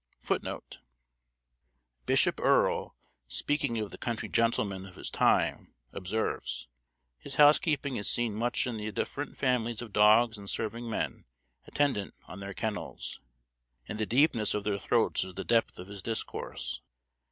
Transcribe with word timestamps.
Bishop 2.07 2.39
Earle, 2.39 2.95
speaking 3.27 3.77
of 3.77 3.91
the 3.91 3.99
country 3.99 4.27
gentleman 4.29 4.87
of 4.87 4.95
his 4.95 5.11
time, 5.11 5.75
observes, 5.93 6.67
"His 7.19 7.35
housekeeping 7.35 7.97
is 7.97 8.09
seen 8.09 8.33
much 8.33 8.65
in 8.65 8.77
the 8.77 8.91
different 8.91 9.37
families 9.37 9.79
of 9.79 9.93
dogs 9.93 10.39
and 10.39 10.49
serving 10.49 10.89
men 10.89 11.25
attendant 11.67 12.15
on 12.27 12.39
their 12.39 12.55
kennels; 12.55 13.19
and 13.87 13.99
the 13.99 14.07
deepness 14.07 14.55
of 14.55 14.63
their 14.63 14.79
throats 14.79 15.23
is 15.23 15.35
the 15.35 15.45
depth 15.45 15.77
of 15.77 15.87
his 15.87 16.01
discourse. 16.01 16.81